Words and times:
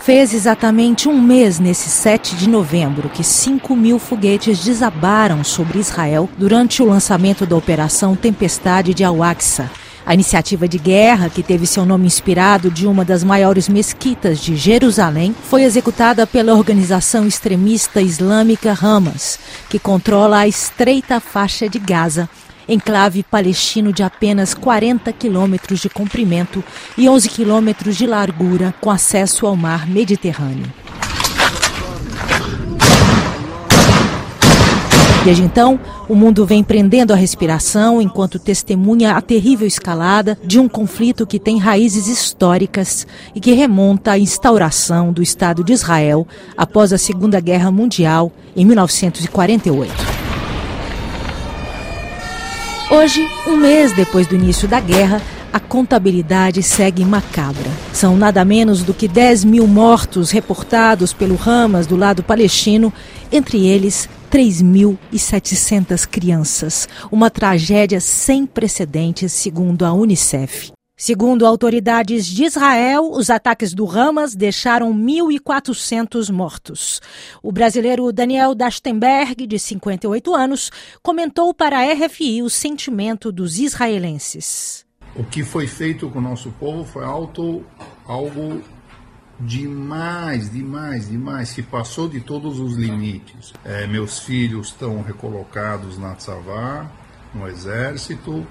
Fez 0.00 0.34
exatamente 0.34 1.08
um 1.08 1.18
mês 1.20 1.58
nesse 1.58 1.88
7 1.88 2.36
de 2.36 2.48
novembro 2.48 3.08
que 3.08 3.24
5 3.24 3.74
mil 3.74 3.98
foguetes 3.98 4.62
desabaram 4.62 5.42
sobre 5.42 5.78
Israel 5.78 6.28
durante 6.36 6.82
o 6.82 6.86
lançamento 6.86 7.46
da 7.46 7.56
Operação 7.56 8.14
Tempestade 8.14 8.92
de 8.92 9.04
Al-Aqsa. 9.04 9.70
A 10.04 10.12
iniciativa 10.12 10.68
de 10.68 10.76
guerra, 10.76 11.30
que 11.30 11.42
teve 11.42 11.66
seu 11.66 11.86
nome 11.86 12.06
inspirado 12.06 12.70
de 12.70 12.86
uma 12.86 13.04
das 13.04 13.22
maiores 13.22 13.68
mesquitas 13.68 14.40
de 14.40 14.56
Jerusalém, 14.56 15.34
foi 15.44 15.62
executada 15.62 16.26
pela 16.26 16.52
organização 16.52 17.26
extremista 17.26 18.02
islâmica 18.02 18.76
Hamas, 18.78 19.38
que 19.70 19.78
controla 19.78 20.40
a 20.40 20.48
estreita 20.48 21.20
faixa 21.20 21.68
de 21.68 21.78
Gaza 21.78 22.28
enclave 22.68 23.22
palestino 23.22 23.92
de 23.92 24.02
apenas 24.02 24.54
40 24.54 25.12
quilômetros 25.12 25.80
de 25.80 25.88
comprimento 25.88 26.62
e 26.96 27.08
11 27.08 27.28
quilômetros 27.28 27.96
de 27.96 28.06
largura, 28.06 28.74
com 28.80 28.90
acesso 28.90 29.46
ao 29.46 29.56
mar 29.56 29.86
Mediterrâneo. 29.88 30.70
Desde 35.24 35.44
então, 35.44 35.78
o 36.08 36.16
mundo 36.16 36.44
vem 36.44 36.64
prendendo 36.64 37.12
a 37.12 37.16
respiração 37.16 38.02
enquanto 38.02 38.40
testemunha 38.40 39.12
a 39.12 39.20
terrível 39.20 39.68
escalada 39.68 40.36
de 40.44 40.58
um 40.58 40.68
conflito 40.68 41.24
que 41.24 41.38
tem 41.38 41.58
raízes 41.58 42.08
históricas 42.08 43.06
e 43.32 43.38
que 43.40 43.52
remonta 43.52 44.12
à 44.12 44.18
instauração 44.18 45.12
do 45.12 45.22
Estado 45.22 45.62
de 45.62 45.72
Israel 45.72 46.26
após 46.56 46.92
a 46.92 46.98
Segunda 46.98 47.38
Guerra 47.38 47.70
Mundial 47.70 48.32
em 48.56 48.64
1948. 48.64 50.11
Hoje, 52.94 53.26
um 53.46 53.56
mês 53.56 53.90
depois 53.92 54.26
do 54.26 54.34
início 54.34 54.68
da 54.68 54.78
guerra, 54.78 55.22
a 55.50 55.58
contabilidade 55.58 56.62
segue 56.62 57.02
macabra. 57.06 57.70
São 57.90 58.18
nada 58.18 58.44
menos 58.44 58.82
do 58.82 58.92
que 58.92 59.08
10 59.08 59.44
mil 59.44 59.66
mortos 59.66 60.30
reportados 60.30 61.10
pelo 61.14 61.38
Hamas 61.42 61.86
do 61.86 61.96
lado 61.96 62.22
palestino, 62.22 62.92
entre 63.32 63.66
eles 63.66 64.10
3.700 64.30 66.06
crianças. 66.06 66.86
Uma 67.10 67.30
tragédia 67.30 67.98
sem 67.98 68.44
precedentes, 68.44 69.32
segundo 69.32 69.86
a 69.86 69.92
Unicef. 69.94 70.70
Segundo 70.96 71.46
autoridades 71.46 72.26
de 72.26 72.44
Israel, 72.44 73.10
os 73.10 73.30
ataques 73.30 73.74
do 73.74 73.90
Hamas 73.90 74.34
deixaram 74.34 74.94
1.400 74.94 76.30
mortos. 76.30 77.00
O 77.42 77.50
brasileiro 77.50 78.12
Daniel 78.12 78.54
Dastenberg, 78.54 79.46
de 79.46 79.58
58 79.58 80.34
anos, 80.34 80.70
comentou 81.02 81.52
para 81.52 81.78
a 81.78 81.92
RFI 81.92 82.42
o 82.42 82.50
sentimento 82.50 83.32
dos 83.32 83.58
israelenses. 83.58 84.84
O 85.16 85.24
que 85.24 85.42
foi 85.42 85.66
feito 85.66 86.08
com 86.08 86.18
o 86.18 86.22
nosso 86.22 86.50
povo 86.52 86.84
foi 86.84 87.04
algo, 87.04 87.64
algo 88.06 88.62
demais, 89.40 90.50
demais, 90.50 91.08
demais, 91.08 91.52
que 91.52 91.62
passou 91.62 92.08
de 92.08 92.20
todos 92.20 92.60
os 92.60 92.76
limites. 92.76 93.52
É, 93.64 93.86
meus 93.86 94.20
filhos 94.20 94.68
estão 94.68 95.02
recolocados 95.02 95.98
na 95.98 96.14
Tzavá, 96.14 96.90
no 97.34 97.48
exército, 97.48 98.46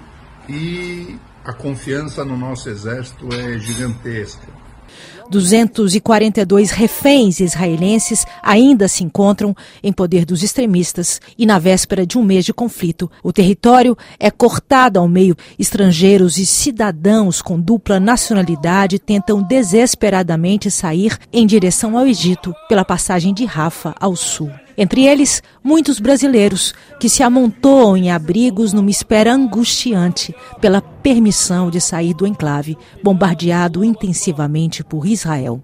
e 0.48 1.16
a 1.44 1.52
confiança 1.52 2.24
no 2.24 2.36
nosso 2.36 2.68
exército 2.68 3.28
é 3.32 3.58
gigantesca. 3.58 4.62
242 5.30 6.70
reféns 6.70 7.40
israelenses 7.40 8.26
ainda 8.42 8.86
se 8.86 9.02
encontram 9.02 9.56
em 9.82 9.92
poder 9.92 10.24
dos 10.24 10.42
extremistas 10.42 11.20
e 11.38 11.46
na 11.46 11.58
véspera 11.58 12.06
de 12.06 12.18
um 12.18 12.22
mês 12.22 12.44
de 12.44 12.52
conflito, 12.52 13.10
o 13.22 13.32
território 13.32 13.96
é 14.18 14.30
cortado 14.30 14.98
ao 14.98 15.08
meio. 15.08 15.34
Estrangeiros 15.58 16.36
e 16.36 16.44
cidadãos 16.44 17.40
com 17.40 17.58
dupla 17.58 17.98
nacionalidade 17.98 18.98
tentam 18.98 19.42
desesperadamente 19.42 20.70
sair 20.70 21.18
em 21.32 21.46
direção 21.46 21.96
ao 21.96 22.06
Egito 22.06 22.54
pela 22.68 22.84
passagem 22.84 23.32
de 23.32 23.44
Rafa 23.44 23.94
ao 23.98 24.14
sul. 24.14 24.50
Entre 24.76 25.06
eles, 25.06 25.42
muitos 25.62 25.98
brasileiros 26.00 26.74
que 26.98 27.08
se 27.08 27.22
amontoam 27.22 27.96
em 27.96 28.10
abrigos 28.10 28.72
numa 28.72 28.90
espera 28.90 29.32
angustiante 29.32 30.34
pela 30.60 30.80
permissão 30.80 31.70
de 31.70 31.80
sair 31.80 32.14
do 32.14 32.26
enclave, 32.26 32.78
bombardeado 33.02 33.84
intensivamente 33.84 34.82
por 34.82 35.06
Israel. 35.06 35.62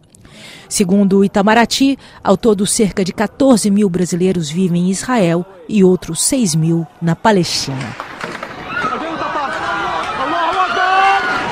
Segundo 0.69 1.19
o 1.19 1.25
Itamaraty, 1.25 1.99
ao 2.23 2.37
todo 2.37 2.67
cerca 2.67 3.05
de 3.05 3.13
14 3.13 3.71
mil 3.71 3.89
brasileiros 3.89 4.51
vivem 4.51 4.87
em 4.87 4.91
Israel 4.91 5.45
e 5.69 5.83
outros 5.83 6.23
6 6.23 6.55
mil 6.55 6.87
na 7.01 7.17
Palestina. 7.17 7.97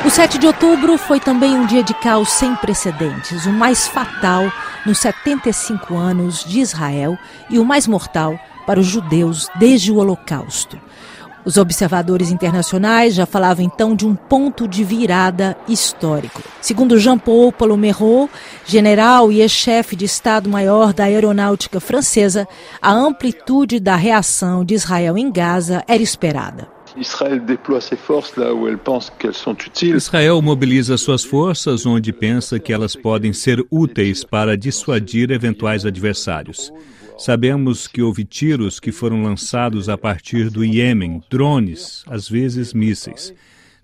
O 0.05 0.11
7 0.11 0.39
de 0.39 0.47
outubro 0.47 0.97
foi 0.99 1.19
também 1.19 1.57
um 1.57 1.67
dia 1.67 1.83
de 1.83 1.93
caos 1.95 2.29
sem 2.29 2.55
precedentes, 2.57 3.45
o 3.45 3.53
mais 3.53 3.89
fatal 3.89 4.53
nos 4.87 4.99
75 4.99 5.97
anos 5.97 6.45
de 6.45 6.61
Israel 6.61 7.19
e 7.51 7.59
o 7.59 7.65
mais 7.65 7.87
mortal 7.87 8.39
para 8.67 8.81
os 8.81 8.87
judeus 8.87 9.49
desde 9.59 9.93
o 9.93 9.97
Holocausto. 9.97 10.79
Os 11.45 11.57
observadores 11.57 12.33
internacionais 12.33 13.15
já 13.15 13.25
falavam 13.25 13.65
então 13.65 13.95
de 13.95 14.05
um 14.05 14.17
ponto 14.17 14.67
de 14.67 14.83
virada 14.83 15.57
histórico. 15.69 16.43
Segundo 16.61 16.99
Jean-Paul 16.99 17.53
Paloméro, 17.53 18.29
general 18.65 19.31
e 19.31 19.41
ex-chefe 19.41 19.95
de 19.95 20.05
Estado-Maior 20.05 20.93
da 20.93 21.05
Aeronáutica 21.05 21.79
Francesa, 21.79 22.49
a 22.83 22.91
amplitude 22.91 23.79
da 23.79 23.95
reação 23.95 24.65
de 24.65 24.75
Israel 24.75 25.17
em 25.17 25.31
Gaza 25.31 25.85
era 25.87 26.03
esperada. 26.03 26.76
Israel 29.97 30.41
mobiliza 30.41 30.97
suas 30.97 31.25
forças 31.25 31.85
onde 31.85 32.13
pensa 32.13 32.59
que 32.59 32.73
elas 32.73 32.97
podem 32.97 33.33
ser 33.33 33.65
úteis 33.71 34.25
para 34.25 34.57
dissuadir 34.57 35.31
eventuais 35.31 35.85
adversários. 35.85 36.73
Sabemos 37.19 37.87
que 37.87 38.03
houve 38.03 38.25
tiros 38.25 38.81
que 38.81 38.93
foram 38.93 39.23
lançados 39.23 39.89
a 39.89 39.99
partir 39.99 40.51
do 40.51 40.65
Iêmen, 40.65 41.23
drones, 41.31 42.03
às 42.07 42.29
vezes 42.29 42.73
mísseis. 42.73 43.33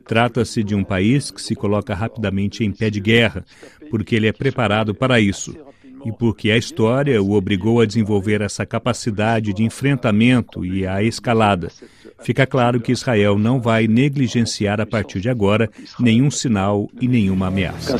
Trata-se 0.06 0.62
de 0.62 0.74
um 0.74 0.82
país 0.82 1.30
que 1.30 1.40
se 1.40 1.54
coloca 1.54 1.94
rapidamente 1.94 2.64
em 2.64 2.72
pé 2.72 2.90
de 2.90 3.00
guerra, 3.00 3.44
porque 3.90 4.16
ele 4.16 4.26
é 4.26 4.32
preparado 4.32 4.94
para 4.94 5.20
isso 5.20 5.54
e 6.04 6.12
porque 6.12 6.50
a 6.50 6.56
história 6.56 7.22
o 7.22 7.32
obrigou 7.32 7.80
a 7.80 7.86
desenvolver 7.86 8.40
essa 8.40 8.66
capacidade 8.66 9.52
de 9.52 9.62
enfrentamento 9.62 10.64
e 10.64 10.86
a 10.86 11.02
escalada. 11.02 11.70
Fica 12.22 12.46
claro 12.46 12.80
que 12.80 12.92
Israel 12.92 13.38
não 13.38 13.60
vai 13.60 13.86
negligenciar 13.86 14.80
a 14.80 14.86
partir 14.86 15.20
de 15.20 15.28
agora 15.28 15.70
nenhum 15.98 16.30
sinal 16.30 16.88
e 17.00 17.08
nenhuma 17.08 17.48
ameaça. 17.48 17.96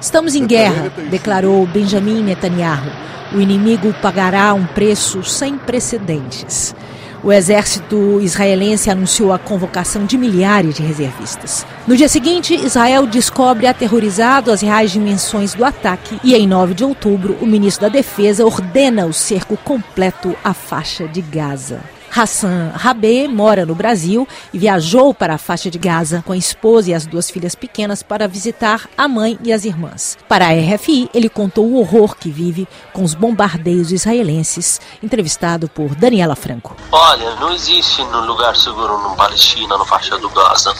Estamos 0.00 0.34
em 0.34 0.46
guerra, 0.46 0.92
declarou 1.10 1.66
Benjamin 1.66 2.22
Netanyahu. 2.22 2.90
O 3.32 3.40
inimigo 3.40 3.92
pagará 4.00 4.54
um 4.54 4.66
preço 4.66 5.22
sem 5.22 5.58
precedentes. 5.58 6.74
O 7.22 7.32
exército 7.32 8.20
israelense 8.20 8.90
anunciou 8.90 9.32
a 9.32 9.38
convocação 9.38 10.06
de 10.06 10.16
milhares 10.16 10.76
de 10.76 10.82
reservistas. 10.82 11.66
No 11.86 11.96
dia 11.96 12.08
seguinte, 12.08 12.54
Israel 12.54 13.06
descobre 13.06 13.66
aterrorizado 13.66 14.52
as 14.52 14.60
reais 14.60 14.92
dimensões 14.92 15.52
do 15.52 15.64
ataque 15.64 16.20
e, 16.22 16.34
em 16.34 16.46
9 16.46 16.74
de 16.74 16.84
outubro, 16.84 17.36
o 17.40 17.46
ministro 17.46 17.82
da 17.82 17.88
Defesa 17.88 18.46
ordena 18.46 19.06
o 19.06 19.12
cerco 19.12 19.56
completo 19.56 20.34
à 20.44 20.54
faixa 20.54 21.08
de 21.08 21.20
Gaza. 21.20 21.80
Hassan 22.14 22.72
Rabé 22.74 23.28
mora 23.28 23.64
no 23.64 23.74
Brasil 23.74 24.26
e 24.52 24.58
viajou 24.58 25.12
para 25.14 25.34
a 25.34 25.38
faixa 25.38 25.70
de 25.70 25.78
Gaza 25.78 26.22
com 26.26 26.32
a 26.32 26.36
esposa 26.36 26.90
e 26.90 26.94
as 26.94 27.06
duas 27.06 27.30
filhas 27.30 27.54
pequenas 27.54 28.02
para 28.02 28.28
visitar 28.28 28.88
a 28.96 29.06
mãe 29.06 29.38
e 29.42 29.52
as 29.52 29.64
irmãs. 29.64 30.16
Para 30.28 30.46
a 30.46 30.52
RFI, 30.52 31.10
ele 31.14 31.28
contou 31.28 31.66
o 31.66 31.78
horror 31.78 32.16
que 32.16 32.30
vive 32.30 32.66
com 32.92 33.02
os 33.02 33.14
bombardeios 33.14 33.92
israelenses, 33.92 34.80
entrevistado 35.02 35.68
por 35.68 35.94
Daniela 35.94 36.36
Franco. 36.36 36.76
Olha, 36.90 37.34
não 37.36 37.52
existe 37.52 38.02
um 38.02 38.26
lugar 38.26 38.56
seguro 38.56 38.98
no 38.98 39.16
Palestina, 39.16 39.76
no 39.76 39.84
faixa 39.84 40.18
do 40.18 40.28
Gaza. 40.30 40.74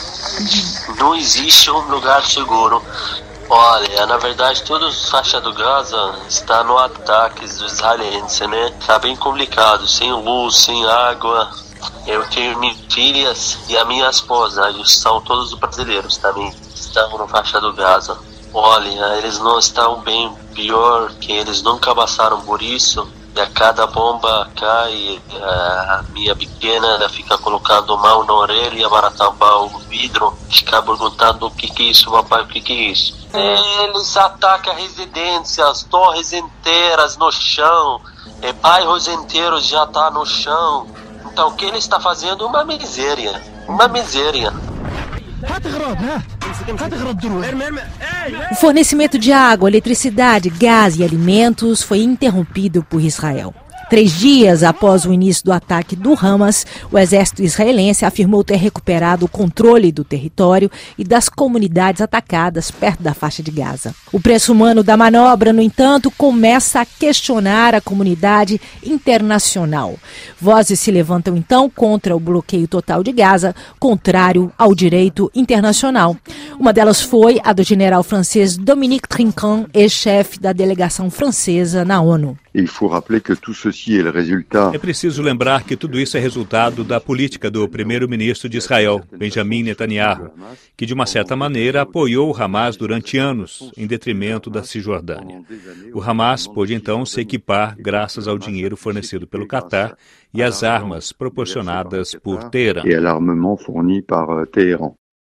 Não 0.97 1.15
existe 1.15 1.69
um 1.71 1.81
lugar 1.89 2.25
seguro. 2.25 2.83
Olha, 3.51 4.05
na 4.05 4.17
verdade, 4.17 4.61
toda 4.61 4.91
faixa 4.91 5.41
do 5.41 5.51
Gaza 5.51 6.19
está 6.27 6.63
no 6.63 6.77
ataque 6.77 7.41
dos 7.41 7.59
israelenses, 7.61 8.47
né? 8.47 8.71
Tá 8.85 8.99
bem 8.99 9.15
complicado, 9.15 9.87
sem 9.87 10.13
luz, 10.13 10.55
sem 10.57 10.85
água. 10.85 11.49
Eu 12.05 12.29
tenho 12.29 12.59
minhas 12.59 12.77
filhas 12.93 13.57
e 13.67 13.75
a 13.75 13.83
minha 13.85 14.07
esposa, 14.07 14.69
eles 14.69 14.95
são 14.99 15.19
todos 15.21 15.55
brasileiros 15.55 16.17
também, 16.17 16.53
estão 16.75 17.17
na 17.17 17.27
faixa 17.27 17.59
do 17.59 17.73
Gaza. 17.73 18.19
Olha, 18.53 19.17
eles 19.17 19.39
não 19.39 19.57
estão 19.57 19.99
bem, 20.01 20.31
pior 20.53 21.09
que 21.19 21.31
eles 21.31 21.63
nunca 21.63 21.95
passaram 21.95 22.41
por 22.41 22.61
isso. 22.61 23.07
E 23.35 23.41
a 23.41 23.47
cada 23.47 23.87
bomba 23.87 24.49
cai, 24.55 25.21
a 25.41 26.03
minha 26.09 26.35
pequena 26.35 27.07
fica 27.09 27.37
colocando 27.37 27.97
mão 27.97 28.25
na 28.25 28.33
orelha 28.33 28.89
para 28.89 29.11
tampar 29.11 29.63
o 29.63 29.79
vidro, 29.87 30.37
fica 30.49 30.81
perguntando 30.81 31.45
o 31.47 31.51
que 31.51 31.67
que 31.67 31.83
é 31.83 31.85
isso, 31.91 32.09
papai, 32.11 32.41
o 32.41 32.47
que 32.47 32.59
que 32.59 32.73
é 32.73 32.91
isso. 32.91 33.15
Eles 33.33 34.17
atacam 34.17 34.73
residências, 34.75 35.83
torres 35.83 36.33
inteiras 36.33 37.17
no 37.17 37.31
chão, 37.31 38.01
e 38.41 38.51
bairros 38.53 39.07
inteiros 39.07 39.67
já 39.67 39.85
tá 39.85 40.09
no 40.09 40.25
chão. 40.25 40.87
Então, 41.31 41.49
o 41.49 41.53
que 41.53 41.65
ele 41.65 41.77
está 41.77 41.99
fazendo 41.99 42.43
é 42.43 42.47
uma 42.47 42.63
miséria. 42.63 43.41
Uma 43.67 43.87
miséria. 43.87 44.51
O 48.51 48.55
fornecimento 48.55 49.17
de 49.17 49.31
água, 49.31 49.69
eletricidade, 49.69 50.49
gás 50.49 50.97
e 50.97 51.03
alimentos 51.03 51.81
foi 51.81 51.99
interrompido 51.99 52.83
por 52.83 53.01
Israel. 53.01 53.53
Três 53.89 54.11
dias 54.11 54.61
após 54.61 55.03
o 55.03 55.11
início 55.11 55.43
do 55.43 55.51
ataque 55.51 55.95
do 55.95 56.13
Hamas, 56.13 56.63
o 56.91 56.97
exército 56.97 57.41
israelense 57.41 58.05
afirmou 58.05 58.43
ter 58.43 58.57
recuperado 58.57 59.25
o 59.25 59.29
controle 59.29 59.91
do 59.91 60.03
território 60.03 60.69
e 60.95 61.03
das 61.03 61.27
comunidades 61.27 61.99
atacadas 61.99 62.69
perto 62.69 63.01
da 63.01 63.15
faixa 63.15 63.41
de 63.41 63.49
Gaza. 63.49 63.95
O 64.13 64.19
preço 64.19 64.51
humano 64.51 64.83
da 64.83 64.95
manobra, 64.95 65.51
no 65.51 65.59
entanto, 65.59 66.11
começa 66.11 66.81
a 66.81 66.85
questionar 66.85 67.73
a 67.73 67.81
comunidade 67.81 68.61
internacional. 68.85 69.95
Vozes 70.39 70.79
se 70.79 70.91
levantam 70.91 71.35
então 71.35 71.67
contra 71.67 72.15
o 72.15 72.19
bloqueio 72.19 72.67
total 72.67 73.01
de 73.01 73.11
Gaza, 73.11 73.55
contrário 73.79 74.51
ao 74.55 74.75
direito 74.75 75.31
internacional. 75.33 76.15
Uma 76.59 76.71
delas 76.71 77.01
foi 77.01 77.41
a 77.43 77.53
do 77.53 77.63
general 77.63 78.03
francês 78.03 78.55
Dominique 78.55 79.09
Trinquant, 79.09 79.65
ex-chefe 79.73 80.39
da 80.39 80.53
delegação 80.53 81.09
francesa 81.09 81.83
na 81.83 81.99
ONU. 81.99 82.37
É 84.73 84.77
preciso 84.77 85.21
lembrar 85.21 85.63
que 85.63 85.75
tudo 85.75 85.99
isso 85.99 86.17
é 86.17 86.19
resultado 86.19 86.83
da 86.83 86.99
política 86.99 87.49
do 87.49 87.67
primeiro-ministro 87.67 88.49
de 88.49 88.57
Israel, 88.57 89.01
Benjamin 89.15 89.63
Netanyahu, 89.63 90.31
que 90.75 90.85
de 90.85 90.93
uma 90.93 91.05
certa 91.05 91.35
maneira 91.35 91.81
apoiou 91.81 92.31
o 92.31 92.41
Hamas 92.41 92.75
durante 92.75 93.17
anos, 93.17 93.71
em 93.77 93.85
detrimento 93.85 94.49
da 94.49 94.63
Cisjordânia. 94.63 95.41
O 95.93 96.01
Hamas 96.01 96.47
pôde 96.47 96.73
então 96.73 97.05
se 97.05 97.21
equipar 97.21 97.75
graças 97.77 98.27
ao 98.27 98.37
dinheiro 98.37 98.75
fornecido 98.75 99.27
pelo 99.27 99.47
Catar 99.47 99.95
e 100.33 100.41
às 100.41 100.63
armas 100.63 101.11
proporcionadas 101.11 102.15
por 102.15 102.49
Teherã. 102.49 102.83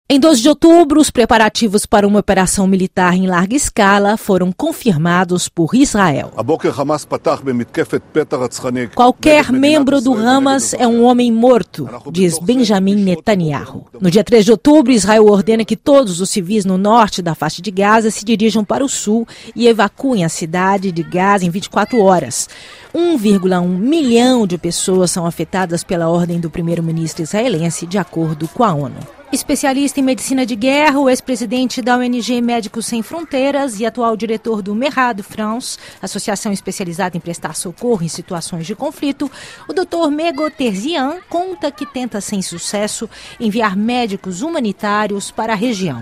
Em 0.08 0.20
12 0.20 0.40
de 0.40 0.48
outubro, 0.48 1.00
os 1.00 1.10
preparativos 1.10 1.84
para 1.84 2.06
uma 2.06 2.20
operação 2.20 2.64
militar 2.68 3.16
em 3.16 3.26
larga 3.26 3.56
escala 3.56 4.16
foram 4.16 4.52
confirmados 4.52 5.48
por 5.48 5.74
Israel. 5.74 6.30
Qualquer 8.94 9.50
membro 9.50 10.00
do 10.00 10.14
Hamas 10.14 10.74
é 10.74 10.86
um 10.86 11.02
homem 11.02 11.32
morto, 11.32 11.90
diz 12.12 12.38
Benjamin 12.38 12.94
Netanyahu. 12.94 13.88
No 14.00 14.08
dia 14.08 14.22
3 14.22 14.44
de 14.44 14.52
outubro, 14.52 14.92
Israel 14.92 15.26
ordena 15.26 15.64
que 15.64 15.76
todos 15.76 16.20
os 16.20 16.30
civis 16.30 16.64
no 16.64 16.78
norte 16.78 17.20
da 17.20 17.34
faixa 17.34 17.60
de 17.60 17.72
Gaza 17.72 18.08
se 18.08 18.24
dirijam 18.24 18.64
para 18.64 18.84
o 18.84 18.88
sul 18.88 19.26
e 19.56 19.66
evacuem 19.66 20.24
a 20.24 20.28
cidade 20.28 20.92
de 20.92 21.02
Gaza 21.02 21.44
em 21.44 21.50
24 21.50 22.00
horas. 22.00 22.48
1,1 22.94 23.66
milhão 23.66 24.46
de 24.46 24.56
pessoas 24.56 25.10
são 25.10 25.26
afetadas 25.26 25.82
pela 25.82 26.08
ordem 26.08 26.38
do 26.38 26.48
primeiro-ministro 26.48 27.24
israelense, 27.24 27.88
de 27.88 27.98
acordo 27.98 28.46
com 28.46 28.62
a 28.62 28.72
ONU. 28.72 29.15
Especialista 29.32 29.99
em 29.99 30.05
medicina 30.05 30.46
de 30.46 30.55
guerra, 30.55 31.00
o 31.00 31.11
ex-presidente 31.11 31.82
da 31.82 31.96
ONG 31.96 32.40
Médicos 32.40 32.87
Sem 32.87 33.02
Fronteiras 33.02 33.81
e 33.81 33.84
atual 33.84 34.17
diretor 34.17 34.62
do 34.62 34.73
Merado 34.73 35.25
France, 35.25 35.76
associação 36.00 36.52
especializada 36.52 37.17
em 37.17 37.20
prestar 37.20 37.56
socorro 37.56 38.05
em 38.05 38.08
situações 38.08 38.67
de 38.67 38.76
conflito, 38.76 39.31
o 39.69 39.73
Dr. 39.73 40.11
Mego 40.12 40.49
Terzian 40.49 41.19
conta 41.28 41.73
que 41.73 41.84
tenta 41.84 42.20
sem 42.20 42.40
sucesso 42.40 43.11
enviar 43.40 43.76
médicos 43.76 44.43
humanitários 44.43 45.32
para 45.32 45.55
a 45.55 45.56
região. 45.56 46.00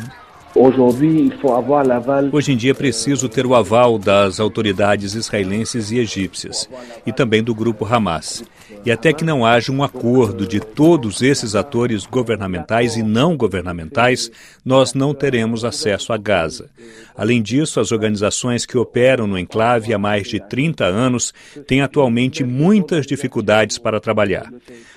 Hoje 2.30 2.52
em 2.52 2.56
dia 2.56 2.70
é 2.70 2.74
preciso 2.74 3.28
ter 3.28 3.44
o 3.44 3.56
aval 3.56 3.98
das 3.98 4.38
autoridades 4.38 5.14
israelenses 5.14 5.90
e 5.90 5.98
egípcias 5.98 6.68
e 7.04 7.12
também 7.12 7.42
do 7.42 7.52
grupo 7.54 7.84
Hamas. 7.84 8.44
E 8.84 8.90
até 8.90 9.12
que 9.12 9.24
não 9.24 9.44
haja 9.44 9.72
um 9.72 9.82
acordo 9.82 10.46
de 10.46 10.60
todos 10.60 11.22
esses 11.22 11.54
atores 11.54 12.06
governamentais 12.06 12.96
e 12.96 13.02
não 13.02 13.36
governamentais, 13.36 14.30
nós 14.64 14.94
não 14.94 15.14
teremos 15.14 15.64
acesso 15.64 16.12
a 16.12 16.16
Gaza. 16.16 16.70
Além 17.16 17.42
disso, 17.42 17.80
as 17.80 17.92
organizações 17.92 18.66
que 18.66 18.78
operam 18.78 19.26
no 19.26 19.38
enclave 19.38 19.92
há 19.92 19.98
mais 19.98 20.28
de 20.28 20.40
30 20.40 20.84
anos 20.84 21.32
têm 21.66 21.80
atualmente 21.80 22.42
muitas 22.42 23.06
dificuldades 23.06 23.78
para 23.78 24.00
trabalhar. 24.00 24.52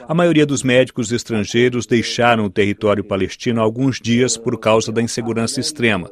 A 0.07 0.13
maioria 0.13 0.45
dos 0.45 0.63
médicos 0.63 1.11
estrangeiros 1.11 1.85
deixaram 1.85 2.45
o 2.45 2.49
território 2.49 3.03
palestino 3.03 3.59
há 3.59 3.63
alguns 3.63 3.99
dias 3.99 4.37
por 4.37 4.57
causa 4.59 4.91
da 4.91 5.01
insegurança 5.01 5.59
extrema. 5.59 6.09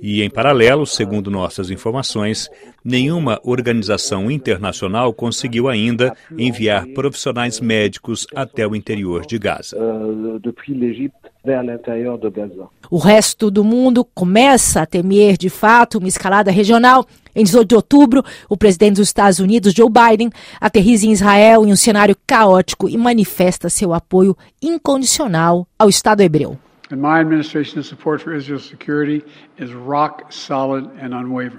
E, 0.00 0.22
em 0.22 0.30
paralelo, 0.30 0.86
segundo 0.86 1.30
nossas 1.30 1.70
informações, 1.70 2.48
nenhuma 2.84 3.40
organização 3.42 4.30
internacional 4.30 5.12
conseguiu 5.12 5.68
ainda 5.68 6.14
enviar 6.36 6.86
profissionais 6.88 7.60
médicos 7.60 8.26
até 8.34 8.66
o 8.66 8.74
interior 8.74 9.26
de 9.26 9.38
Gaza. 9.38 9.76
O 12.90 12.98
resto 12.98 13.50
do 13.50 13.64
mundo 13.64 14.04
começa 14.04 14.82
a 14.82 14.86
temer, 14.86 15.36
de 15.36 15.48
fato, 15.48 15.98
uma 15.98 16.08
escalada 16.08 16.50
regional. 16.50 17.06
Em 17.34 17.44
18 17.44 17.68
de 17.68 17.74
outubro, 17.74 18.24
o 18.48 18.56
presidente 18.56 18.96
dos 18.96 19.08
Estados 19.08 19.38
Unidos, 19.38 19.72
Joe 19.72 19.88
Biden, 19.88 20.30
aterriza 20.60 21.06
em 21.06 21.12
Israel 21.12 21.64
em 21.64 21.72
um 21.72 21.76
cenário 21.76 22.16
caótico 22.26 22.88
e 22.88 22.96
manifesta 22.96 23.70
seu 23.70 23.94
apoio 23.94 24.36
incondicional 24.60 25.66
ao 25.78 25.88
Estado 25.88 26.20
hebreu. 26.20 26.58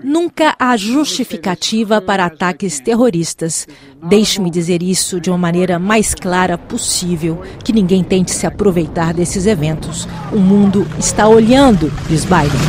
Nunca 0.04 0.56
há 0.58 0.76
justificativa 0.76 2.02
para 2.02 2.26
ataques 2.26 2.80
terroristas. 2.80 3.68
Deixe-me 4.04 4.50
dizer 4.50 4.82
isso 4.82 5.20
de 5.22 5.30
uma 5.30 5.38
maneira 5.38 5.78
mais 5.78 6.16
clara 6.16 6.58
possível, 6.58 7.42
que 7.64 7.72
ninguém 7.72 8.04
tente 8.04 8.32
se 8.32 8.48
aproveitar 8.48 9.14
desses 9.14 9.46
eventos. 9.46 10.08
O 10.32 10.40
mundo 10.40 10.88
está 10.98 11.28
olhando, 11.28 11.92
diz 12.08 12.26
Biden. 12.26 12.60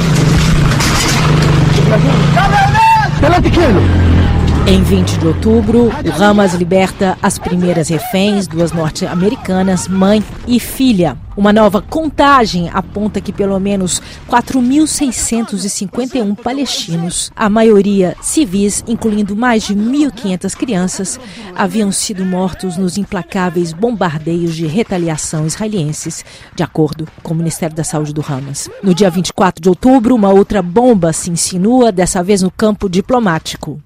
Em 4.67 4.83
20 4.83 5.19
de 5.19 5.27
outubro, 5.27 5.89
o 5.89 6.23
Hamas 6.23 6.55
liberta 6.55 7.19
as 7.21 7.39
primeiras 7.39 7.89
reféns, 7.89 8.47
duas 8.47 8.73
norte-americanas, 8.73 9.89
mãe 9.89 10.23
e 10.47 10.61
filha. 10.61 11.17
Uma 11.37 11.53
nova 11.53 11.83
contagem 11.83 12.71
aponta 12.73 13.21
que 13.21 13.33
pelo 13.33 13.59
menos 13.59 14.01
4.651 14.29 16.37
palestinos, 16.37 17.33
a 17.35 17.49
maioria 17.49 18.15
civis, 18.21 18.85
incluindo 18.87 19.35
mais 19.35 19.65
de 19.65 19.75
1.500 19.75 20.55
crianças, 20.55 21.19
haviam 21.57 21.91
sido 21.91 22.25
mortos 22.25 22.77
nos 22.77 22.97
implacáveis 22.97 23.73
bombardeios 23.73 24.55
de 24.55 24.67
retaliação 24.67 25.47
israelenses, 25.47 26.25
de 26.55 26.63
acordo 26.63 27.09
com 27.23 27.35
o 27.35 27.37
Ministério 27.37 27.75
da 27.75 27.83
Saúde 27.83 28.13
do 28.13 28.25
Hamas. 28.27 28.69
No 28.83 28.95
dia 28.95 29.11
24 29.11 29.61
de 29.61 29.69
outubro, 29.69 30.15
uma 30.15 30.29
outra 30.29 30.63
bomba 30.63 31.13
se 31.13 31.31
insinua, 31.31 31.91
dessa 31.91 32.23
vez 32.23 32.43
no 32.43 32.51
campo 32.51 32.89
diplomático. 32.89 33.81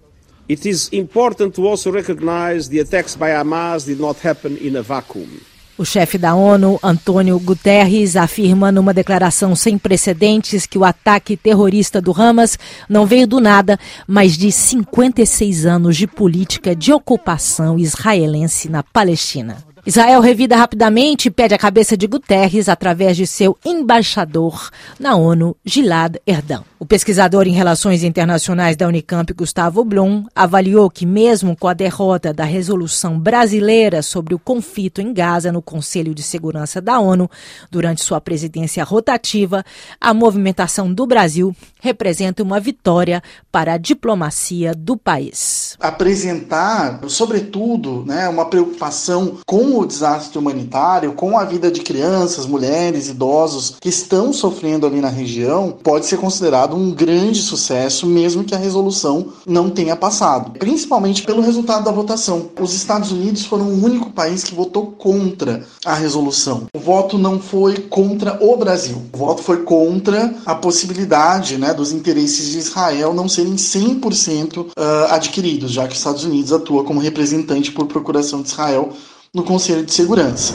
It 0.47 0.69
is 0.69 0.91
important 0.93 1.55
to 1.55 1.67
also 1.67 1.91
recognize 1.91 2.69
the 2.69 2.81
attacks 2.81 3.17
by 3.17 3.31
Hamas 3.31 3.87
did 3.87 3.99
not 3.99 4.19
happen 4.23 4.59
in 4.61 4.77
a 4.77 4.83
vacuum. 4.83 5.41
O 5.77 5.85
chefe 5.85 6.19
da 6.19 6.35
ONU, 6.37 6.79
Antônio 6.83 7.37
Guterres, 7.41 8.15
afirma 8.15 8.71
numa 8.71 8.95
declaração 8.95 9.57
sem 9.57 9.77
precedentes 9.77 10.67
que 10.67 10.79
o 10.79 10.85
ataque 10.85 11.37
terrorista 11.37 12.01
do 12.01 12.13
Hamas 12.13 12.57
não 12.89 13.07
veio 13.07 13.27
do 13.27 13.41
nada, 13.41 13.77
mas 14.07 14.37
de 14.37 14.53
56 14.53 15.67
anos 15.67 15.97
de 15.97 16.07
política 16.07 16.77
de 16.77 16.93
ocupação 16.93 17.77
israelense 17.77 18.69
na 18.69 18.85
Palestina. 18.85 19.74
Israel 19.87 20.23
revida 20.23 20.57
rapidamente 20.57 21.29
e 21.29 21.31
pede 21.31 21.53
a 21.53 21.59
cabeça 21.59 21.95
de 21.95 22.07
Guterres 22.07 22.71
através 22.71 23.19
de 23.19 23.27
seu 23.27 23.55
embaixador 23.63 24.71
na 24.99 25.15
ONU, 25.15 25.55
Gilad 25.63 26.17
Erdan. 26.27 26.63
O 26.81 26.87
pesquisador 26.87 27.47
em 27.47 27.53
relações 27.53 28.03
internacionais 28.03 28.77
da 28.77 28.89
Unicamp, 28.89 29.31
Gustavo 29.35 29.85
Blum, 29.85 30.25
avaliou 30.35 30.91
que, 30.91 31.05
mesmo 31.05 31.55
com 31.55 31.69
a 31.69 31.75
derrota 31.75 32.33
da 32.33 32.45
resolução 32.45 33.19
brasileira 33.19 34.03
sobre 34.03 34.35
o 34.35 34.39
conflito 34.39 35.03
em 35.03 35.13
Gaza 35.13 35.53
no 35.53 35.61
Conselho 35.61 36.15
de 36.15 36.23
Segurança 36.23 36.81
da 36.81 36.99
ONU, 36.99 37.31
durante 37.71 38.03
sua 38.03 38.21
presidência 38.21 38.83
rotativa, 38.85 39.65
a 40.01 40.15
movimentação 40.15 40.93
do 40.93 41.07
Brasil 41.07 41.55
representa 41.81 42.43
uma 42.43 42.59
vitória 42.59 43.23
para 43.53 43.75
a 43.75 43.79
diplomacia 43.79 44.75
do 44.75 44.97
país. 44.97 45.77
Apresentar, 45.81 47.01
sobretudo, 47.09 48.05
né, 48.07 48.29
uma 48.29 48.47
preocupação 48.47 49.39
com 49.47 49.74
o 49.79 49.87
desastre 49.87 50.39
humanitário, 50.39 51.13
com 51.13 51.39
a 51.39 51.45
vida 51.45 51.71
de 51.71 51.81
crianças, 51.81 52.47
mulheres, 52.47 53.09
idosos 53.09 53.77
que 53.81 53.89
estão 53.89 54.33
sofrendo 54.33 54.87
ali 54.87 55.01
na 55.01 55.09
região, 55.09 55.75
pode 55.83 56.07
ser 56.07 56.17
considerado 56.17 56.77
um 56.77 56.91
grande 56.91 57.41
sucesso, 57.41 58.07
mesmo 58.07 58.45
que 58.45 58.55
a 58.55 58.59
resolução 58.59 59.29
não 59.47 59.71
tenha 59.71 59.97
passado. 59.97 60.59
Principalmente 60.59 61.23
pelo 61.23 61.43
resultado 61.43 61.85
da 61.85 61.93
votação. 61.93 62.51
Os 62.61 62.75
Estados 62.75 63.13
Unidos 63.13 63.45
foram 63.45 63.67
o 63.67 63.85
único 63.85 64.11
país 64.11 64.45
que 64.45 64.55
votou 64.55 64.87
contra 64.93 65.65
a 65.85 65.95
resolução. 65.95 66.67
O 66.75 66.79
voto 66.79 67.19
não 67.19 67.39
foi 67.41 67.77
contra 67.77 68.39
o 68.41 68.57
Brasil. 68.57 69.01
O 69.13 69.17
voto 69.17 69.43
foi 69.43 69.63
contra 69.63 70.35
a 70.47 70.55
possibilidade 70.55 71.59
né, 71.59 71.75
dos 71.75 71.93
interesses 71.93 72.51
de 72.51 72.59
Israel 72.59 73.15
não 73.15 73.29
serem 73.29 73.55
100% 73.55 74.59
uh, 74.59 74.71
ah, 74.77 75.15
adquiridos, 75.15 75.73
já 75.73 75.87
que 75.87 75.93
os 75.93 75.99
Estados 75.99 76.25
Unidos 76.25 76.53
atua 76.53 76.85
como 76.85 77.01
representante 77.01 77.73
por 77.73 77.87
procuração 77.87 78.43
de 78.43 78.49
Israel 78.49 78.93
no 79.35 79.43
Conselho 79.43 79.85
de 79.85 79.93
Segurança. 79.93 80.55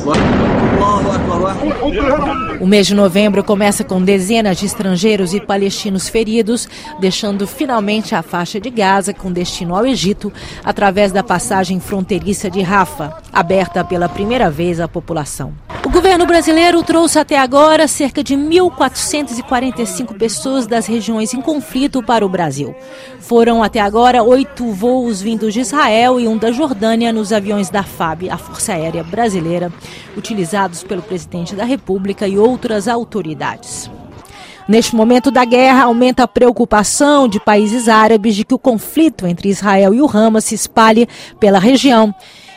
O 2.61 2.65
mês 2.65 2.87
de 2.87 2.95
novembro 2.95 3.43
começa 3.43 3.83
com 3.83 4.01
dezenas 4.01 4.57
de 4.57 4.65
estrangeiros 4.65 5.33
e 5.33 5.41
palestinos 5.41 6.07
feridos, 6.07 6.65
deixando 6.97 7.45
finalmente 7.45 8.15
a 8.15 8.23
faixa 8.23 8.57
de 8.57 8.69
Gaza 8.69 9.13
com 9.13 9.33
destino 9.33 9.75
ao 9.75 9.85
Egito, 9.85 10.31
através 10.63 11.11
da 11.11 11.21
passagem 11.21 11.81
fronteiriça 11.81 12.49
de 12.49 12.61
Rafa, 12.61 13.21
aberta 13.33 13.83
pela 13.83 14.07
primeira 14.07 14.49
vez 14.49 14.79
à 14.79 14.87
população. 14.87 15.53
Governo 16.09 16.25
brasileiro 16.25 16.81
trouxe 16.81 17.19
até 17.19 17.37
agora 17.37 17.87
cerca 17.87 18.23
de 18.23 18.35
1.445 18.35 20.17
pessoas 20.17 20.65
das 20.65 20.87
regiões 20.87 21.35
em 21.35 21.39
conflito 21.39 22.01
para 22.01 22.25
o 22.25 22.29
Brasil. 22.29 22.73
Foram 23.19 23.61
até 23.61 23.79
agora 23.79 24.23
oito 24.23 24.71
voos 24.71 25.21
vindos 25.21 25.53
de 25.53 25.59
Israel 25.59 26.19
e 26.19 26.27
um 26.27 26.35
da 26.35 26.51
Jordânia 26.51 27.13
nos 27.13 27.31
aviões 27.31 27.69
da 27.69 27.83
FAB, 27.83 28.27
a 28.27 28.39
Força 28.39 28.73
Aérea 28.73 29.03
Brasileira, 29.03 29.71
utilizados 30.17 30.81
pelo 30.81 31.03
presidente 31.03 31.53
da 31.53 31.63
República 31.63 32.27
e 32.27 32.39
outras 32.39 32.87
autoridades. 32.87 33.87
Neste 34.67 34.95
momento 34.95 35.29
da 35.29 35.45
guerra, 35.45 35.83
aumenta 35.83 36.23
a 36.23 36.27
preocupação 36.27 37.27
de 37.27 37.39
países 37.39 37.87
árabes 37.87 38.35
de 38.35 38.43
que 38.43 38.55
o 38.55 38.59
conflito 38.59 39.27
entre 39.27 39.49
Israel 39.49 39.93
e 39.93 40.01
o 40.01 40.09
Hamas 40.09 40.45
se 40.45 40.55
espalhe 40.55 41.07
pela 41.39 41.59
região 41.59 42.15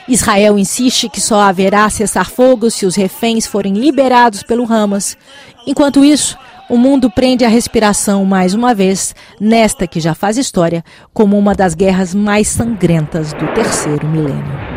Israel 0.08 0.58
insiste 0.58 1.08
que 1.08 1.20
só 1.20 1.40
haverá 1.40 1.88
cessar-fogo 1.88 2.70
se 2.70 2.84
os 2.84 2.96
reféns 2.96 3.46
forem 3.46 3.74
liberados 3.74 4.42
pelo 4.42 4.70
Hamas. 4.70 5.16
Enquanto 5.66 6.04
isso, 6.04 6.36
o 6.68 6.76
mundo 6.76 7.10
prende 7.10 7.44
a 7.44 7.48
respiração 7.48 8.24
mais 8.24 8.54
uma 8.54 8.74
vez, 8.74 9.14
nesta 9.40 9.86
que 9.86 10.00
já 10.00 10.14
faz 10.14 10.36
história, 10.36 10.84
como 11.12 11.38
uma 11.38 11.54
das 11.54 11.74
guerras 11.74 12.14
mais 12.14 12.48
sangrentas 12.48 13.32
do 13.32 13.46
terceiro 13.48 14.08
milênio. 14.08 14.72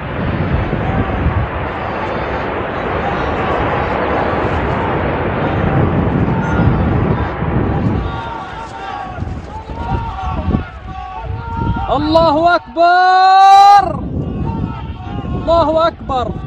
Allahu 11.88 12.46
Akbar! 12.46 14.05
الله 15.46 15.88
أكبر. 15.88 16.45